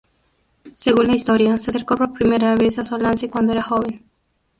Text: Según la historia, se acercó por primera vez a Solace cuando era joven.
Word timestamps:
Según 0.75 1.05
la 1.09 1.15
historia, 1.15 1.59
se 1.59 1.69
acercó 1.69 1.95
por 1.95 2.11
primera 2.13 2.55
vez 2.55 2.79
a 2.79 2.83
Solace 2.83 3.29
cuando 3.29 3.51
era 3.51 3.61
joven. 3.61 4.03